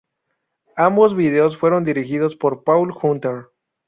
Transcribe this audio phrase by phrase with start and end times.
[0.77, 3.49] Ambos vídeos fueron dirigidos por Paul Hunter.